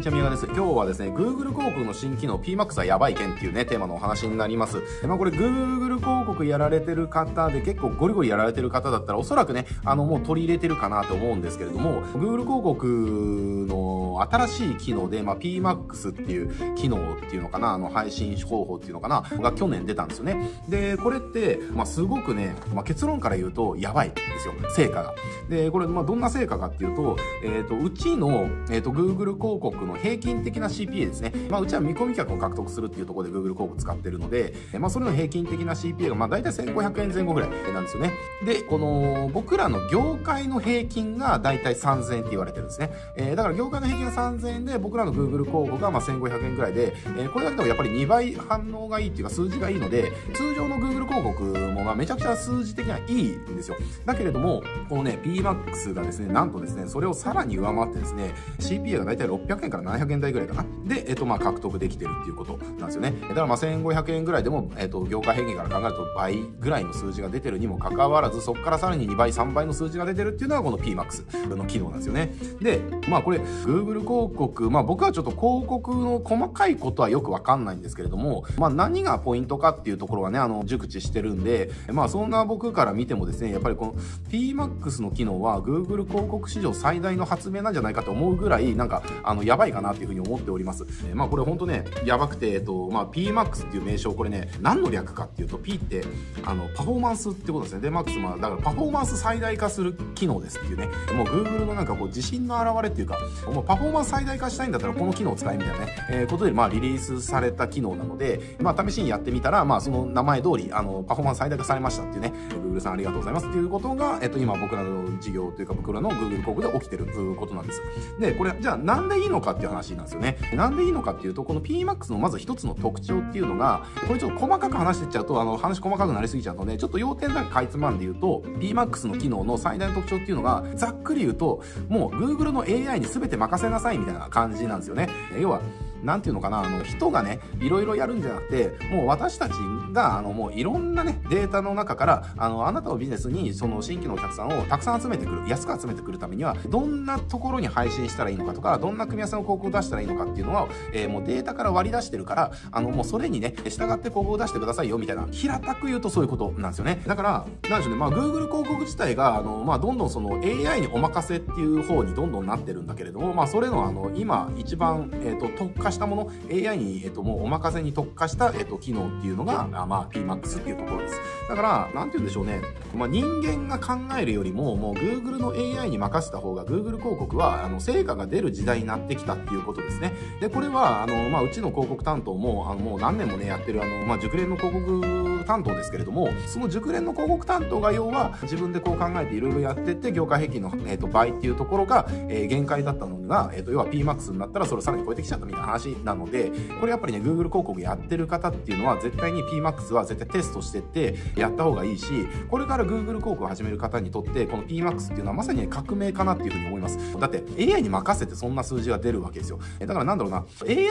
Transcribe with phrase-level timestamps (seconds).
[0.00, 0.46] にちは、宮川です。
[0.46, 4.78] 今日はですね、Google 広告の新機能 PMAX はやばい件っていうね、テーマのお話になります。
[5.06, 20.48] まあこれ Google 広告やられてる方で結構ゴリゴリやられてる方だったらおそらくね、あのもう取り入れてるかなと思うんですけれども、Google 広告の新しい機能で、まあ PMAX っていう機能っていうのかな、あの配信方法っていうのかな、が去年出たんですよね。
[20.66, 25.14] で、これって、まあすごくね、まあ結論から言うとやばいんですよ、成果が。
[25.50, 31.32] で、これ、まあどんな成果かっていうと、えっ、ー、と、うちの、えっ、ー、と、Google 広告の平均的な CPA ですね。
[31.48, 38.12] まあ、うちは見込み客を獲得するっていうところで Google 広告使ってるので、まあ、それの平均的な CPA が、まあ、大体1500円前後ぐらいなんですよね。
[38.44, 42.90] で、この、僕らの業界の平均が大体3000円って言われてるんですね。
[43.16, 53.76] えー、だから業界の平均が3000円で、僕らの Google 広告がまあ1500円ぐらいで、えー、これだけでもやっぱり2倍反応がいいっていうか数字がいいので、通常の Google 広告もまあめちゃくちゃ数字的にはいいんですよ。
[54.04, 60.64] だけれども、このね、PMAX がですね、なんとですね、それをさらに上回ってですね、CPA が大体600円から700円台ぐらいかな。
[60.84, 63.12] で、えっと、まあ、獲得できてるっていうことなんですよね。
[63.22, 72.32] だからまあ、1500円ぐらいでも、えっと、業界平均から考えると倍ぐらいの数字が出てるにもかかわらず、そこからさらに2倍、3倍の数字が出てるっていうのがこの PMAX の機能なんですよね。
[72.60, 83.94] で、まあ、これ、Google 広告、まあ、僕はちょっと広告の細かいことはよくわかんないんですけれども、まあ、何がポイントかっていうところはね、あの、熟知してるんで、まあ、そんな僕から見てもですね、やっぱりこの
[84.30, 90.84] PMAX の機能は Google 広告史上最大の発明なんじゃないかと思うぐらい、なんか、あの、やばいかなっていうふうに思っております。
[91.08, 96.04] えー、まあこれほんとね、やばくて、えっと、まあ PMAX っていう名称、これね、何の略かっていうと、P って、
[96.44, 97.80] あの、パフォーマンスってことですね。
[97.80, 103.18] で、MAX、まあ、だからパフォーマンス最大化する機能ですっていうね、もう Google のなんかこう、自信の表れっていうか、
[103.52, 117.82] もうパフォーマンス最大化したいんだったらこの機能を使いみたいなね、えー、ことで、まあリリースされた機能なので、まあ試しにやってみたら、まあその名前通り、あの、パフォーマンス最大化されましたっていうね、Google さんありがとうございますっていうことが、えっと、今僕らの事業というか僕らの Google 広告で起きてることなんです。
[118.18, 120.38] で、これ、じゃあなんでいいのかっていう話なんですよね。
[120.54, 135.08] なんでいいのかっていうと、この PMAX のまず一つの特徴っていうのが、これちょっと細かく話してっちゃうと、あの、話細かくなりすぎちゃうので、ちょっと要点だけかいつまんで言うと、PMAX の機能の最大の特徴っていうのが、ざっくり言うと、もう Google の AI に全て任せなさいみたいな感じなんですよね。
[135.38, 135.60] 要は、
[136.02, 139.52] なんていうのかな、あの、人がね、いろいろやるんじゃなくて、もう私たち
[139.92, 157.02] が、あの、もういろんなね、データの中から、あの、あなたのビジネスに、その新規のお客さんをたくさん集めてくる、安く集めてくるためには、どんなところに配信したらいいのかとか、どんな組み合わせの広告を出したらいいのかっていうのは、えー、もうデータから割り出してるから、あの、もうそれにね、従って広告を出してくださいよ、みたいな、平たく言うとそういうことなんですよね。
[157.06, 171.14] だから、なんでしょうね、まあ、Google 広告自体が、あの、まあ、どんどんその AI にお任せっていう方にどんどんなってるんだけれども、まあ、それのあの、今、一番、えっ、ー、と、特化したもの、AI に、えっと、もうお任せに特化した、えっと、機能っていうのが、あまあ、PMAX っていうところです。
[171.48, 172.60] だから、なんて言うんでしょうね。
[172.94, 175.50] まあ、人間が考えるよりも、もう Google の
[175.80, 180.12] AI に任せた方が Google 広告は、あの、成果が出る時代になってきたっていうことですね。
[180.40, 202.06] で、これは、あの、まあ、うちの広告担当も、あの、もう何年もね、やってる、あの、まあ、熟練の広告担当ですけれども、その熟練の広告担当が要は、自分でこう考えていろいろやってって、業界平均の、えっ、と、倍っていうところが、えー、限界だったのが、えっ、と、要は PMAX になったらそれをさらに超えてきちゃったみたいな話なので、これやっぱりね、Google 広告やってる方っていうのは絶対に PMAX は絶対テストしてってやった方がいいし、
[202.48, 206.98] これから Google 広告を始める方にとって、この PMAX っていうのはまさに革命かなっていうふうに思います。
[207.18, 207.42] だって
[207.74, 209.58] AI に任せてそんな数字が出るわけですよ。
[209.78, 210.44] だからなんだろうな、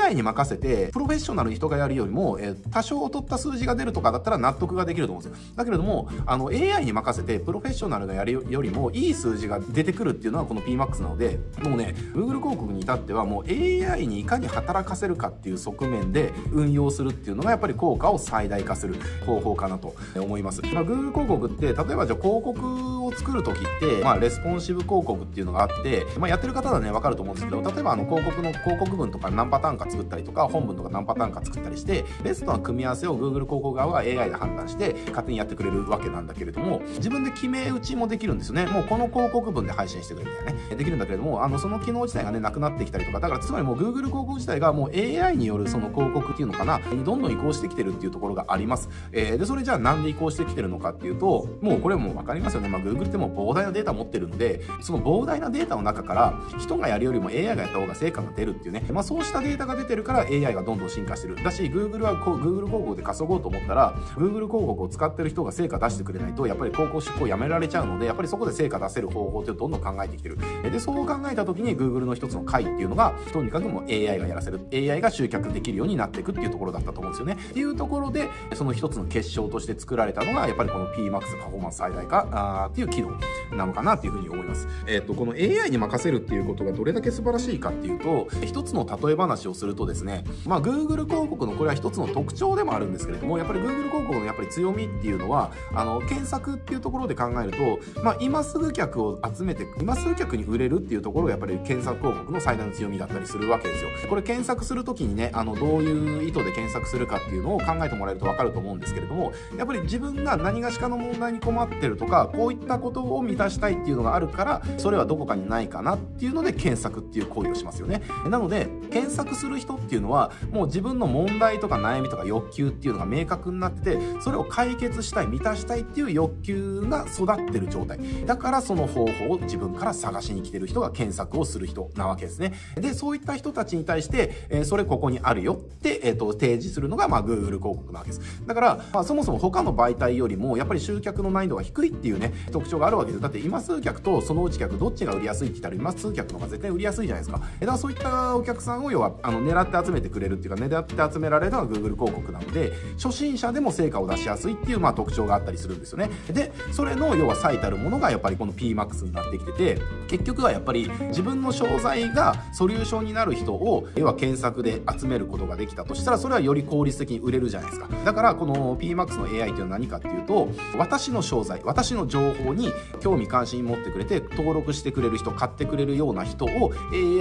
[0.05, 5.53] AI に任せてプロフェッショナルに人がやるよりも、え多少取った数字が出るとかだったら納得ができると思うんですよ。
[5.55, 18.95] だけれども、あの AI に任せてプロフェッショナルがやるよりもいい数字が出てくるっていうのはこの PMAX なので、もうね、Google 広告に至ってはもう AI にいかに働かせるかっていう側面で運用するっていうのがやっぱり効果を最大化する
[19.25, 20.61] 方法かなと思います。
[20.73, 38.65] まあ、Google 広告って、例えばじゃあ広告を作るときって、まあ、レスポンシブ広告っていうのがあって、まあ、やってる方はね、わかると思うんですけど、例えばあの広告の広告文とか何パターンか作ったりとか、本文とか何パターンか作ったりして、ベストな組み合わせを Google 広告側が AI で判断して、勝手にやってくれるわけなんだけれども、自分で決め打ちもできるんですよね。
[38.67, 40.75] もうこの広告文で配信してくれみたいなね。
[40.75, 48.89] できるんだけれども、あの、その機能自体がね、なくなってきたりとか、だからつまりもう Google 広告自体がもう AI によるその広告っていうのかな、どんどん移行してきてるっていうところがあります。
[49.11, 52.69] えー、で、それじゃあなんで移行してきてるのかっていうと、もうこれもう分かりますよね。
[52.69, 58.83] まあ、Google っても膨大なデータ持ってるので、その膨大なデータの中から、人がやるよりも AI がやった方が成果が出るっていうね。
[58.91, 61.35] まあ、そうしたデータが出てるから AI がどんどん進化してる。
[61.43, 70.37] だし、Google はこう、Google 広告で稼ごうと思ったら、Google 広告を使ってる人が成果出してくれないと、やっぱり広告出稿やめられちゃうので、やっぱりそこで成果出せる方法ってどんどん考えてきてる。
[70.63, 74.59] で、そう考えた時に Google の一つの回っていうのが、とにかくもう AI がやらせる。
[74.73, 77.33] AI が集客できるようになっていくっていうところだったと思うんですよね。
[77.33, 83.11] っていうところで、その一つの結晶として作られたのが、やっぱりこの PMAX パフォーマンス最大化っていう機能
[83.55, 84.67] なのかなっていうふうに思います。
[84.87, 103.89] えっ、と、この AI に任せるっていうことがどれだけ素晴らしいかっていうと、一つの例え話をするとですね、まあ、Google 広告のこれは一つの特徴でもあるんですけれども、やっぱり Google 広告のやっぱり強みっていうのは、あの、検索っていうところで考えると、まあ、今すぐ客を集めて、今すぐ客に売れるっていうところがやっぱり検索広告の最大の強みだったりするわけですよ。
[104.09, 118.01] これ検索するときにね、あの、どういう意図で検索するかっていうのを考えてもらえるとわかると思うんですけれども、やっぱり自分が何がしかの問題に困ってるとか、こういったことを満たしたいっていうのがあるから、それはどこかにないかなっていうので検索っていう行為をしますよね。
[118.29, 127.99] なので、検索する人っていうのは、もう自分の問題とか悩みとか欲求っていうのが明確になってて、それを解決したい、満たしたいっていう欲求が育ってる状態。
[128.25, 132.53] だからその方法を自分から探しに来てる人が検索をする人なわけですね。
[132.75, 138.21] で、そういった人たちに対して、えー、それここにあるよって、えっ、ー、と、提示するのが、まあ、Google 広告なわけです。
[138.45, 143.21] だから、まあ、そもそも他の媒体よりも、やっぱり集客の難易度が低いっていうね、特徴があるわけです。
[143.21, 147.39] だって今数客とそのうち客、どっちが売りやすいって言ったら、今数客の方が絶対売りやすいじゃないですか。
[147.39, 152.71] だからそういったお客さんを要は、あの、狙って集めてくれるっていうか、狙って集められるのが Google 広告なので、
[153.01, 156.09] 初心者でも成果を出しやすいっていう、まあ、特徴があったりするんですよね。
[156.31, 167.87] で、それの、要は最たるものが、やっぱりこの PMAX になってきてて、結局はやっぱり自分の商材がソリューションになる人を、要は検索で集めることができたとしたら、それはより効率的に売れるじゃないですか。
[168.05, 172.58] だから、この PMAX の AI っていうのは何かっていうと、私の商材、私の情報に
[172.99, 176.71] 興味関心持ってくれて、登録してくれる人、買ってくれるような人を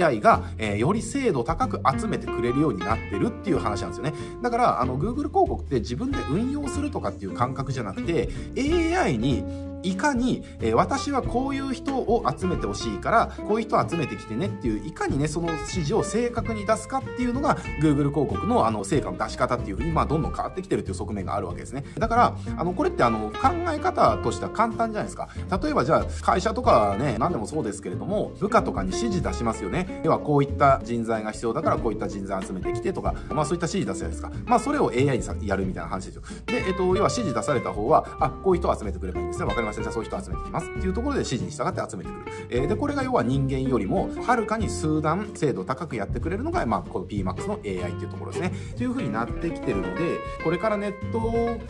[0.01, 4.13] AI が、えー、より精度高く集めてくれるようになってるっていう話なんですよね。
[4.41, 9.43] だから、あの、Google 広告って自分で運用するとかっていう感覚じゃなくて、AI に
[9.83, 21.83] いかに、えー、私はこういう人を集めてほしいから、こういう人を集めてきてねっていう、いかにね、その指示を正確に出すかっていうのが、Google 広告のあの、成果の出し方っていうふうに、まあ、どんどん変わってきてるっていう側面があるわけですね。
[21.97, 25.29] だから、あの、これってあの、考え方としては簡単じゃないですか。
[25.61, 30.01] 例えばじゃあ、会社とかね、何でもそうですけれども、部下とかに指示出しますよね。
[30.03, 34.31] 要は、こういった人材が必要だから、こういった人材集めてきてとか、まあ、そういった指示出すじゃないですか。
[34.45, 36.21] まあ、それを AI にやるみたいな話ですよ。
[36.45, 39.45] で、えっと、要は指示出された方は、あ、こういう人を集めてくればいいんですね。
[39.45, 39.81] わかりました。
[39.81, 42.25] じゃあ、そういう人集めてきますっていうところで指示に従って集めてくる。
[42.49, 48.51] えー、で、これが要は人間よりも、はるかに数段精度高くやってくれるのが、まあ、この PMAX の AI っていうところですね。
[48.77, 51.19] という風になってきてるので、これからネット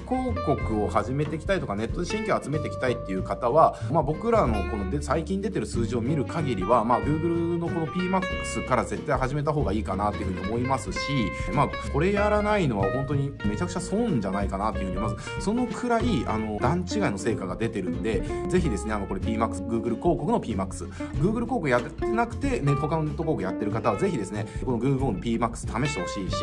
[0.07, 10.99] 広告を始めていきたいとか、ネットで新規を集めていきたいっていう方は、まあ、僕らのこので最近出てる数字を見る限りは、まあ、Google のこの PMAX から絶対始めた方がいいかなっていう風に思いますし、
[11.53, 26.35] まあ、これやらないのは本当にめちゃくちゃ損じゃないかなっていう風に思い、まず、そのくらい、あの、段違いの成果が出てるんで、ぜひですね、あの、これ PMAX、Google 広告の PMAX、Google 広告やってなくて、ね、他のネット広告やってる方は、ぜひですね、この Google の PMAX 試してほしいし、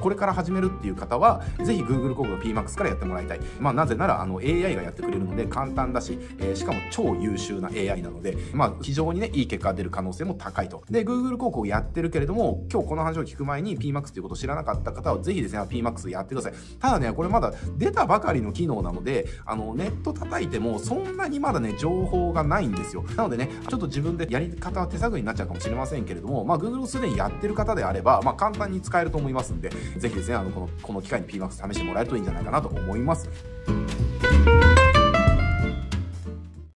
[0.00, 3.40] これから始めるっていう方は、ぜひ Google 広告の PMAX からやってもらいたい。
[3.60, 10.82] まあ、なぜなら、あの、AI がやってくれるので簡単だし、えー、しかも超優秀な AI なので、まあ、非常にね、いい結果が出る可能性も高いと。
[10.90, 16.52] で、Google 広告やってるけれども、今日この話を聞く前に PMAX っていうことを知らなかった方は、ぜひですね、PMAX やってください。
[16.80, 23.04] ただね、これまだ出たばかりの機能なので、あの、ネット叩いても、そんなにまだね、情報がないんですよ。
[23.16, 33.28] なのでね、ちょっと自分でやり方は手探りになっちゃうかもしれませんけれども、まあ、Google をすでにやってる方であれば、まあ、簡単に使えると思いますんで、ぜひですね、あの、この、この機会に PMAX 試してもらえるといいんじゃないかなと思います。